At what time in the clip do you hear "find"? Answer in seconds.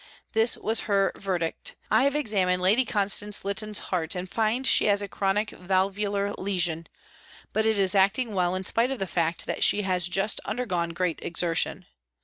4.27-4.65